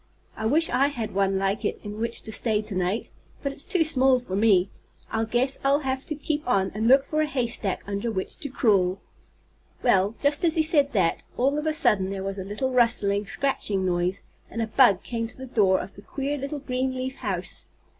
[0.35, 3.11] I wish I had one like it in which to stay to night.
[3.43, 4.71] But it's too small for me.
[5.11, 8.49] I guess I'll have to keep on and look for a haystack under which to
[8.49, 8.99] crawl."
[9.83, 13.27] Well, just as he said that, all of a sudden there was a little rustling,
[13.27, 17.17] scratching noise, and a bug came to the door of the queer little green leaf
[17.17, 17.67] house.